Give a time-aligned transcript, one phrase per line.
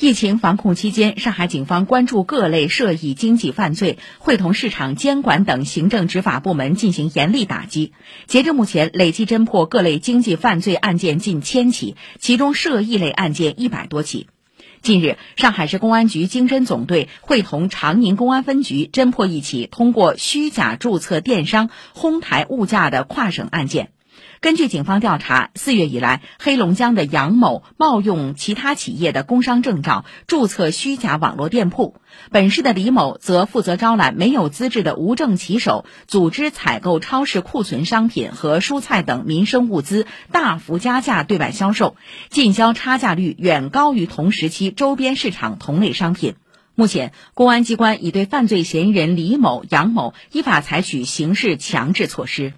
[0.00, 7.92] 疫情防控期间，上海警方关注各类涉疫经济犯罪，会同市场监管等行政执法部门进行严厉打击。
[8.28, 14.28] 截至目前，累计侦破各类经济犯罪案件近千起，其中涉疫类案件一百多起。
[14.82, 23.90] 近日，上海市公安局经侦总队会同长宁公安分局侦破一起通过虚假注册电商哄抬物价的跨省案件。
[24.40, 31.94] 根据警方调查，四月以来，黑龙江的杨某冒用其他企业的工商证照，注册虚假网络店铺；
[32.30, 41.96] 本市的李某则负责招揽没有资质的无证骑手，组织采购超市库存商品和蔬菜等民生物资，大幅加价对外销售，
[42.30, 46.34] 进销差价率远高于同时期周边市场同类商品。
[46.74, 52.52] 目前，公安机关已对犯罪嫌疑人李某、杨某依法采取刑事强制措施。